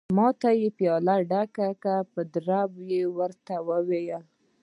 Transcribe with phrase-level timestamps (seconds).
[0.17, 1.97] ما ته یې پياله ډکه کړه،
[2.33, 2.71] دریاب
[3.17, 4.23] ور ته وویل.